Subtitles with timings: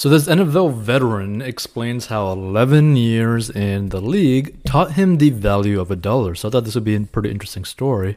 [0.00, 5.78] So this NFL veteran explains how 11 years in the league taught him the value
[5.78, 6.34] of a dollar.
[6.34, 8.16] So I thought this would be a pretty interesting story.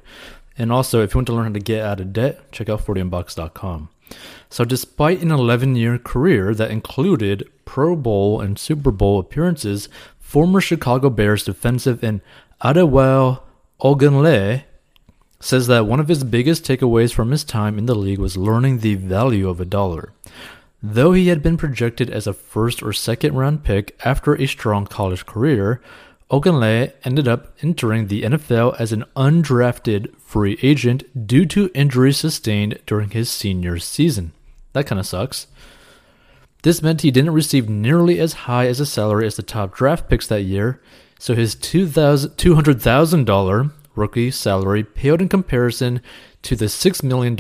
[0.57, 2.85] And also, if you want to learn how to get out of debt, check out
[2.85, 3.89] 40inbox.com.
[4.49, 9.89] So despite an 11-year career that included Pro Bowl and Super Bowl appearances,
[10.21, 12.21] former Chicago Bears defensive end
[12.61, 13.41] Adewale
[13.81, 14.63] Ogunleye
[15.41, 18.79] says that one of his biggest takeaways from his time in the league was learning
[18.79, 20.13] the value of a dollar.
[20.85, 24.85] Though he had been projected as a first or second round pick after a strong
[24.85, 25.81] college career,
[26.29, 32.79] Ogunleye ended up entering the NFL as an undrafted free agent due to injuries sustained
[32.85, 34.33] during his senior season.
[34.73, 35.47] That kind of sucks.
[36.63, 40.09] This meant he didn't receive nearly as high as a salary as the top draft
[40.09, 40.81] picks that year,
[41.17, 46.01] so his $200,000 rookie salary paled in comparison
[46.41, 47.37] to the $6 million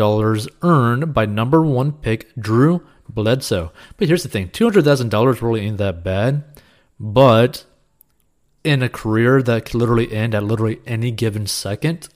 [0.61, 3.71] earned by number one pick Drew Bledsoe.
[3.97, 6.43] But here's the thing $200,000 really ain't that bad.
[6.99, 7.65] But
[8.63, 12.07] in a career that could literally end at literally any given second,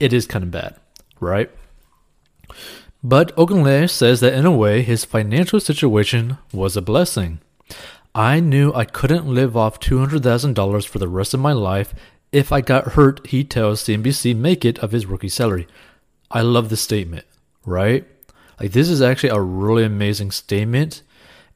[0.00, 0.76] it is kind of bad,
[1.20, 1.50] right?
[3.02, 7.40] But Ogunleye says that in a way, his financial situation was a blessing.
[8.14, 11.94] I knew I couldn't live off $200,000 for the rest of my life
[12.32, 15.66] if I got hurt, he tells CNBC make it of his rookie salary.
[16.30, 17.24] I love the statement,
[17.64, 18.06] right?
[18.60, 21.02] Like this is actually a really amazing statement.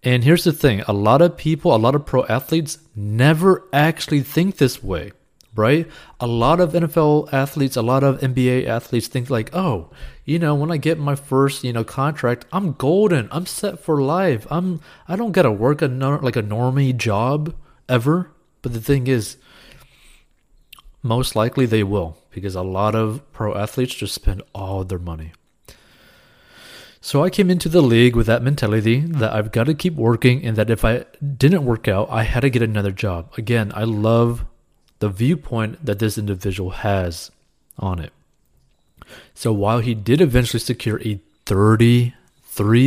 [0.02, 4.22] And here's the thing, a lot of people, a lot of pro athletes never actually
[4.22, 5.12] think this way,
[5.54, 5.86] right?
[6.20, 9.90] A lot of NFL athletes, a lot of NBA athletes think like, "Oh,
[10.24, 13.28] you know, when I get my first, you know, contract, I'm golden.
[13.30, 14.46] I'm set for life.
[14.50, 17.54] I'm I don't got to work a like a normie job
[17.86, 18.30] ever."
[18.62, 19.36] But the thing is,
[21.02, 25.32] most likely they will because a lot of pro athletes just spend all their money.
[27.02, 29.18] So I came into the league with that mentality mm-hmm.
[29.20, 32.40] that I've got to keep working and that if I didn't work out, I had
[32.40, 33.32] to get another job.
[33.38, 34.44] Again, I love
[34.98, 37.30] the viewpoint that this individual has
[37.78, 38.12] on it.
[39.34, 42.12] So while he did eventually secure a $33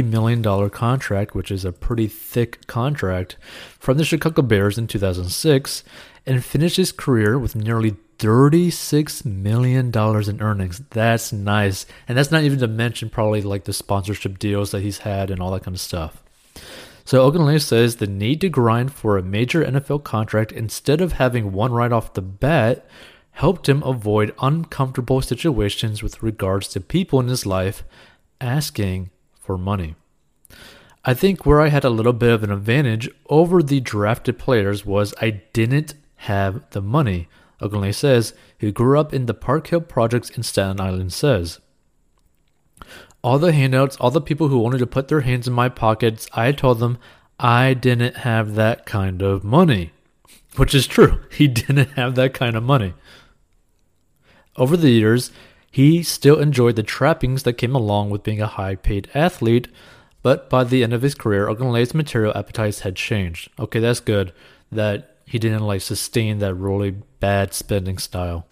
[0.06, 3.36] million contract, which is a pretty thick contract,
[3.80, 5.84] from the Chicago Bears in 2006,
[6.26, 10.82] and finished his career with nearly $36 million in earnings.
[10.90, 11.86] That's nice.
[12.08, 15.42] And that's not even to mention probably like the sponsorship deals that he's had and
[15.42, 16.24] all that kind of stuff.
[17.06, 21.52] So Ogunleye says the need to grind for a major NFL contract instead of having
[21.52, 22.88] one right off the bat
[23.32, 27.84] helped him avoid uncomfortable situations with regards to people in his life
[28.40, 29.10] asking
[29.40, 29.96] for money.
[31.04, 34.86] I think where I had a little bit of an advantage over the drafted players
[34.86, 37.28] was I didn't have the money.
[37.64, 41.60] Ogunleye says, who grew up in the Park Hill projects in Staten Island, says.
[43.24, 46.28] All the handouts, all the people who wanted to put their hands in my pockets,
[46.34, 46.98] I told them
[47.40, 49.92] I didn't have that kind of money.
[50.56, 51.22] Which is true.
[51.32, 52.94] He didn't have that kind of money.
[54.56, 55.32] Over the years,
[55.72, 59.68] he still enjoyed the trappings that came along with being a high paid athlete,
[60.22, 63.50] but by the end of his career, Ogunleye's material appetites had changed.
[63.58, 64.34] Okay, that's good.
[64.72, 68.46] That he didn't like sustain that really bad spending style.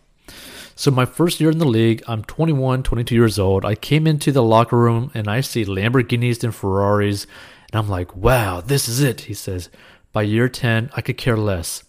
[0.77, 3.65] So my first year in the league, I'm 21, 22 years old.
[3.65, 7.27] I came into the locker room and I see Lamborghinis and Ferraris,
[7.69, 9.67] and I'm like, "Wow, this is it." He says,
[10.13, 11.83] "By year 10, I could care less.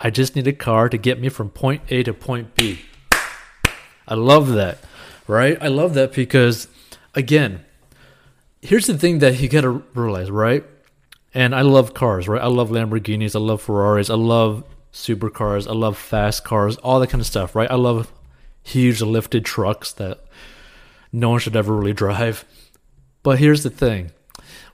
[0.00, 2.80] I just need a car to get me from point A to point B.
[4.08, 4.78] I love that.
[5.28, 5.56] Right?
[5.60, 6.66] I love that because
[7.14, 7.64] again,
[8.60, 10.64] here's the thing that you got to realize, right?
[11.32, 12.42] And I love cars, right?
[12.42, 17.10] I love Lamborghinis, I love Ferraris, I love supercars, I love fast cars, all that
[17.10, 17.70] kind of stuff, right?
[17.70, 18.12] I love
[18.62, 20.24] huge lifted trucks that
[21.12, 22.44] no one should ever really drive.
[23.22, 24.12] But here's the thing.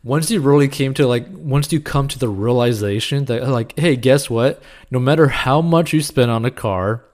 [0.05, 3.97] Once you really came to like once you come to the realization that like, hey,
[3.97, 4.63] guess what?
[4.91, 7.05] No matter how much you spend on a car,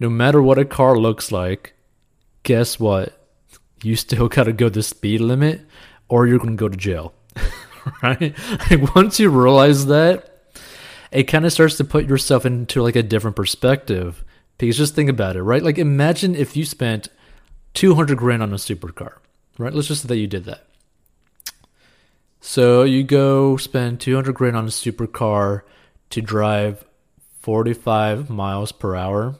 [0.00, 1.74] no matter what a car looks like,
[2.42, 3.18] guess what?
[3.82, 5.60] You still gotta go the speed limit
[6.08, 7.14] or you're gonna go to jail.
[8.02, 8.34] right?
[8.70, 10.31] Like once you realize that,
[11.12, 14.24] it kind of starts to put yourself into like a different perspective.
[14.58, 15.62] Because just think about it, right?
[15.62, 17.08] Like imagine if you spent
[17.74, 19.14] 200 grand on a supercar,
[19.58, 19.72] right?
[19.72, 20.66] Let's just say that you did that.
[22.40, 25.62] So you go spend 200 grand on a supercar
[26.10, 26.84] to drive
[27.40, 29.36] 45 miles per hour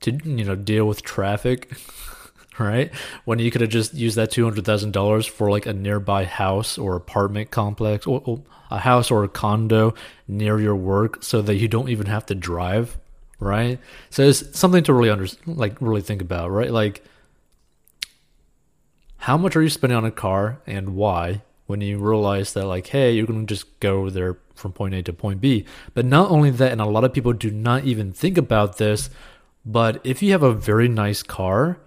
[0.00, 1.72] to you know deal with traffic
[2.58, 2.92] right?
[3.24, 6.24] When you could have just used that two hundred thousand dollars for like a nearby
[6.24, 9.94] house or apartment complex, or, a house or a condo
[10.28, 12.98] near your work, so that you don't even have to drive,
[13.38, 13.78] right?
[14.10, 16.70] So it's something to really under like really think about, right?
[16.70, 17.04] Like,
[19.18, 21.42] how much are you spending on a car and why?
[21.66, 25.02] when you realize that like hey you're going to just go there from point a
[25.02, 25.64] to point b
[25.94, 29.10] but not only that and a lot of people do not even think about this
[29.64, 31.78] but if you have a very nice car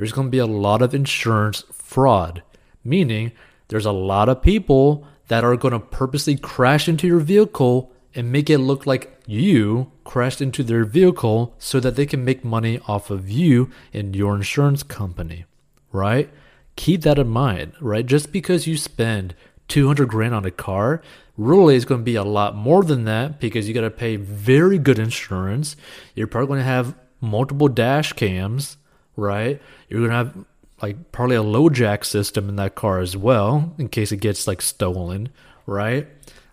[0.00, 2.42] there's going to be a lot of insurance fraud
[2.82, 3.32] meaning
[3.68, 8.32] there's a lot of people that are going to purposely crash into your vehicle and
[8.32, 12.80] make it look like you crashed into their vehicle so that they can make money
[12.88, 15.44] off of you and your insurance company,
[15.92, 16.30] right?
[16.76, 18.04] Keep that in mind, right?
[18.04, 19.34] Just because you spend
[19.68, 21.02] 200 grand on a car,
[21.36, 24.16] really is going to be a lot more than that because you got to pay
[24.16, 25.76] very good insurance.
[26.16, 28.78] You're probably going to have multiple dash cams,
[29.20, 29.60] right?
[29.88, 30.34] You're to have
[30.82, 34.62] like probably a LoJack system in that car as well in case it gets like
[34.62, 35.28] stolen,
[35.66, 36.08] right?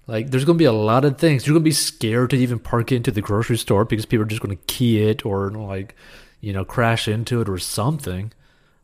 [0.05, 1.45] Like there's gonna be a lot of things.
[1.45, 4.29] You're gonna be scared to even park it into the grocery store because people are
[4.29, 5.95] just gonna key it or like,
[6.41, 8.31] you know, crash into it or something,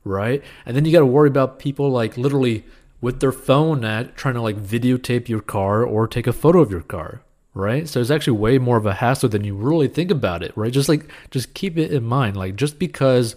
[0.04, 0.44] right?
[0.66, 2.64] And then you gotta worry about people like literally
[3.02, 6.72] with their phone at trying to like videotape your car or take a photo of
[6.72, 7.22] your car,
[7.54, 7.88] right?
[7.88, 10.72] So it's actually way more of a hassle than you really think about it, right?
[10.72, 12.38] Just like just keep it in mind.
[12.38, 13.36] Like just because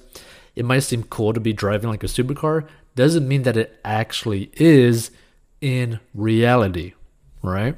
[0.57, 2.67] it might seem cool to be driving like a supercar
[2.97, 5.11] doesn't mean that it actually is
[5.61, 6.95] in reality,
[7.43, 7.77] right?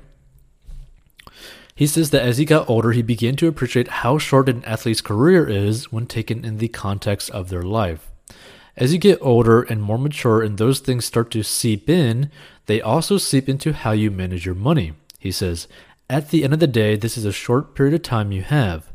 [1.74, 5.00] He says that as he got older, he began to appreciate how short an athlete's
[5.00, 8.08] career is when taken in the context of their life.
[8.76, 12.30] As you get older and more mature and those things start to seep in,
[12.66, 14.92] they also seep into how you manage your money.
[15.18, 15.66] He says,
[16.08, 18.92] At the end of the day, this is a short period of time you have.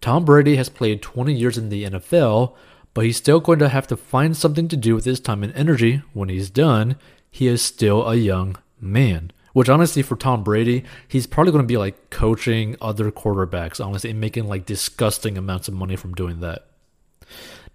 [0.00, 2.54] Tom Brady has played 20 years in the NFL,
[2.94, 5.52] but he's still going to have to find something to do with his time and
[5.54, 6.96] energy when he's done.
[7.30, 9.32] He is still a young man.
[9.52, 14.10] Which honestly, for Tom Brady, he's probably going to be like coaching other quarterbacks, honestly,
[14.10, 16.66] and making like disgusting amounts of money from doing that.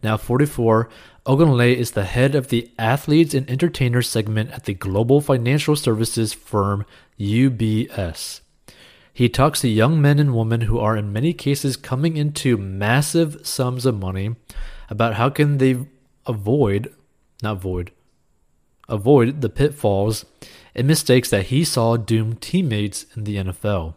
[0.04, 0.89] Now, 44,
[1.25, 6.33] Ogunleye is the head of the athletes and entertainers segment at the global financial services
[6.33, 6.86] firm
[7.19, 8.42] UBS.
[9.13, 13.45] He talks to young men and women who are in many cases coming into massive
[13.45, 14.36] sums of money
[14.89, 15.77] about how can they
[16.25, 16.94] avoid,
[17.41, 17.91] not void,
[18.88, 20.25] avoid the pitfalls
[20.75, 23.95] and mistakes that he saw doom teammates in the NFL.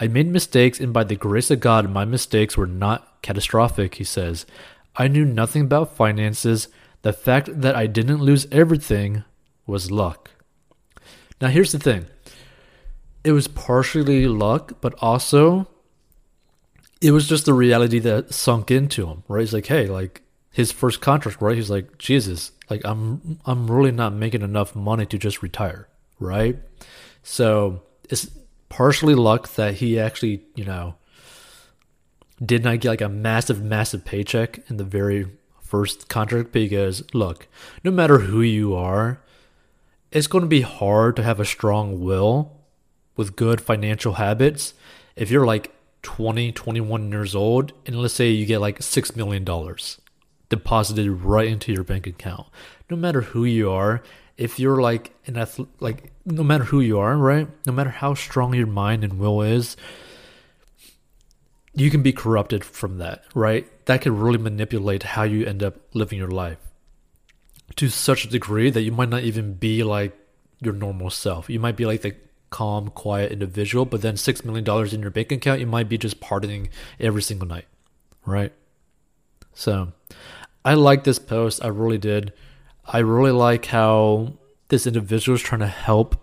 [0.00, 4.04] I made mistakes, and by the grace of God, my mistakes were not catastrophic, he
[4.04, 4.46] says.
[4.94, 6.68] I knew nothing about finances.
[7.02, 9.24] The fact that I didn't lose everything
[9.66, 10.30] was luck.
[11.40, 12.06] Now, here's the thing
[13.24, 15.68] it was partially luck, but also
[17.00, 19.40] it was just the reality that sunk into him, right?
[19.40, 21.56] He's like, hey, like his first contract, right?
[21.56, 26.58] He's like, Jesus, like I'm I'm really not making enough money to just retire, right?
[27.22, 28.30] So it's
[28.68, 30.96] partially luck that he actually, you know,
[32.44, 35.26] did not get like a massive, massive paycheck in the very
[35.60, 37.46] first contract because look,
[37.84, 39.20] no matter who you are,
[40.10, 42.56] it's going to be hard to have a strong will
[43.16, 44.74] with good financial habits
[45.16, 49.44] if you're like 20, 21 years old and let's say you get like 6 million
[49.44, 50.00] dollars
[50.48, 52.46] deposited right into your bank account.
[52.90, 54.02] No matter who you are,
[54.36, 57.48] if you're like an athlete, like no matter who you are, right?
[57.66, 59.76] No matter how strong your mind and will is,
[61.74, 63.66] you can be corrupted from that, right?
[63.86, 66.58] That can really manipulate how you end up living your life
[67.76, 70.16] to such a degree that you might not even be like
[70.60, 71.50] your normal self.
[71.50, 72.16] You might be like the
[72.50, 76.20] calm, quiet individual, but then $6 million in your bank account, you might be just
[76.20, 77.66] partying every single night,
[78.24, 78.52] right?
[79.52, 79.92] So,
[80.64, 81.64] I like this post.
[81.64, 82.32] I really did.
[82.86, 84.34] I really like how
[84.68, 86.16] this individual is trying to help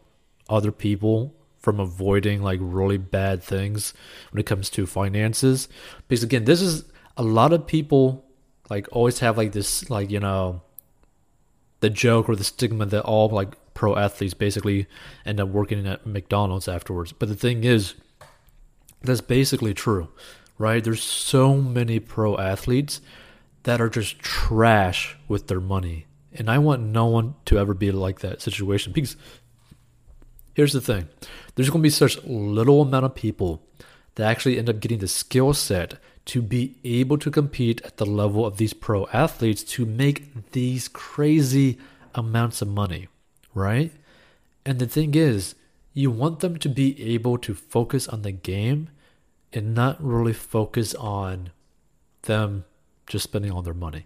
[0.49, 3.93] other people from avoiding like really bad things
[4.31, 5.67] when it comes to finances.
[6.07, 6.85] Because again, this is
[7.17, 8.23] a lot of people
[8.69, 10.61] like always have like this like you know
[11.79, 14.87] the joke or the stigma that all like pro athletes basically
[15.25, 17.11] end up working at McDonald's afterwards.
[17.11, 17.93] But the thing is,
[19.03, 20.09] that's basically true,
[20.57, 20.83] right?
[20.83, 23.01] There's so many pro athletes
[23.63, 26.07] that are just trash with their money.
[26.33, 29.15] And I want no one to ever be like that situation because
[30.55, 31.07] here's the thing
[31.53, 33.61] there's going to be such little amount of people
[34.15, 38.05] that actually end up getting the skill set to be able to compete at the
[38.05, 41.77] level of these pro athletes to make these crazy
[42.15, 43.07] amounts of money,
[43.55, 43.91] right?
[44.63, 45.55] And the thing is,
[45.93, 48.89] you want them to be able to focus on the game
[49.53, 51.51] and not really focus on
[52.23, 52.65] them
[53.07, 54.05] just spending all their money,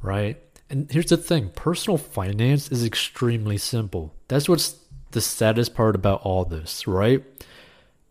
[0.00, 0.40] right?
[0.70, 4.14] And here's the thing personal finance is extremely simple.
[4.28, 4.76] That's what's
[5.10, 7.24] the saddest part about all this, right?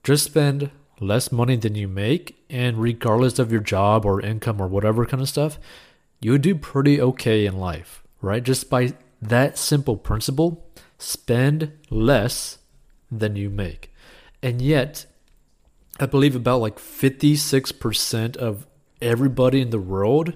[0.04, 4.68] Just spend less money than you make, and regardless of your job or income or
[4.68, 5.58] whatever kind of stuff,
[6.20, 8.44] you would do pretty okay in life, right?
[8.44, 8.94] Just by
[9.30, 10.68] that simple principle
[10.98, 12.60] spend less
[13.12, 13.94] than you make.
[14.42, 15.06] And yet,
[16.00, 18.68] I believe about like 56% of
[19.02, 20.34] everybody in the world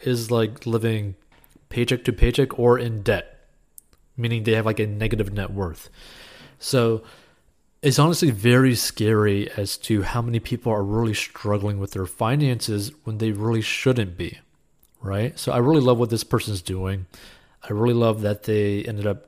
[0.00, 1.14] is like living
[1.68, 3.48] paycheck to paycheck or in debt,
[4.16, 5.88] meaning they have like a negative net worth.
[6.58, 7.02] So
[7.82, 12.90] it's honestly very scary as to how many people are really struggling with their finances
[13.04, 14.38] when they really shouldn't be,
[15.00, 15.38] right?
[15.38, 17.06] So I really love what this person's doing.
[17.68, 19.26] I really love that they ended up,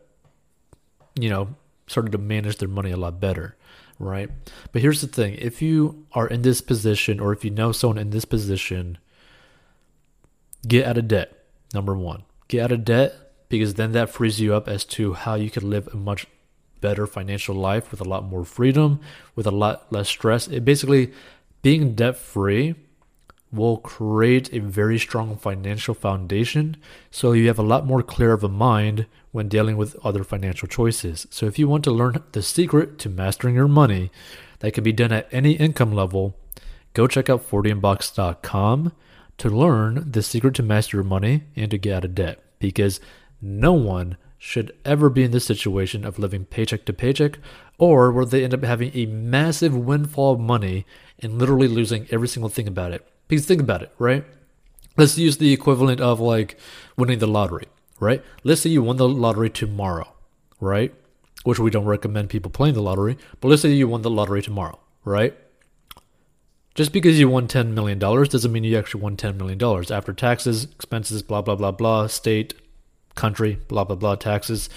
[1.19, 3.57] you know, started to manage their money a lot better,
[3.99, 4.31] right?
[4.73, 7.99] But here's the thing if you are in this position or if you know someone
[7.99, 8.99] in this position,
[10.67, 12.25] get out of debt, number one.
[12.47, 13.15] Get out of debt
[13.49, 16.27] because then that frees you up as to how you can live a much
[16.81, 19.01] better financial life with a lot more freedom,
[19.35, 20.47] with a lot less stress.
[20.47, 21.13] It basically,
[21.63, 22.77] being debt free
[23.51, 26.77] will create a very strong financial foundation
[27.11, 30.69] so you have a lot more clear of a mind when dealing with other financial
[30.69, 31.27] choices.
[31.31, 34.11] So if you want to learn the secret to mastering your money
[34.59, 36.37] that can be done at any income level,
[36.93, 38.93] go check out 40inbox.com
[39.39, 43.01] to learn the secret to master your money and to get out of debt because
[43.41, 47.39] no one should ever be in this situation of living paycheck to paycheck
[47.79, 50.87] or where they end up having a massive windfall of money
[51.21, 53.07] and literally losing every single thing about it.
[53.29, 54.25] Because think about it, right?
[54.97, 56.59] Let's use the equivalent of like
[56.97, 57.67] winning the lottery,
[58.01, 58.25] right?
[58.43, 60.13] Let's say you won the lottery tomorrow,
[60.61, 60.93] right?
[61.45, 64.43] Which we don't recommend people playing the lottery, but let's say you won the lottery
[64.43, 65.37] tomorrow, right?
[66.75, 69.61] Just because you won $10 million doesn't mean you actually won $10 million.
[69.91, 72.55] After taxes, expenses, blah, blah, blah, blah, state,
[73.17, 74.69] country, blah, blah, blah, taxes,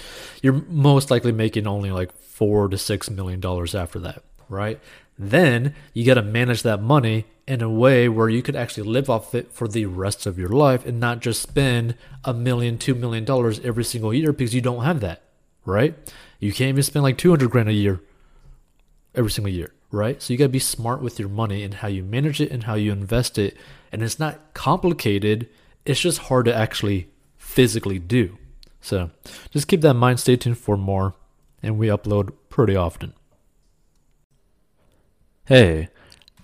[0.42, 3.40] you're most likely making only like four to $6 million
[3.74, 4.80] after that, right?
[5.16, 9.10] Then you got to manage that money in a way where you could actually live
[9.10, 12.94] off it for the rest of your life and not just spend a million, two
[12.94, 15.22] million dollars every single year because you don't have that,
[15.64, 15.96] right?
[16.38, 18.00] You can't even spend like 200 grand a year
[19.14, 20.22] every single year, right?
[20.22, 22.64] So you got to be smart with your money and how you manage it and
[22.64, 23.56] how you invest it.
[23.90, 25.48] And it's not complicated,
[25.84, 28.38] it's just hard to actually physically do.
[28.80, 29.10] So
[29.50, 30.20] just keep that in mind.
[30.20, 31.14] Stay tuned for more,
[31.62, 33.14] and we upload pretty often.
[35.46, 35.88] Hey,